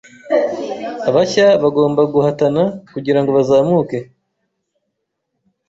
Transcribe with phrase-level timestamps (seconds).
[1.09, 2.63] Abashya bagomba guhatana
[2.93, 3.97] kugirango bazamuke.